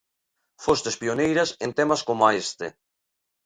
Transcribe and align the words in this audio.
Fostes 0.65 0.95
pioneiras 1.01 1.49
en 1.65 1.71
temas 1.77 2.01
coma 2.07 2.35
este. 2.43 2.67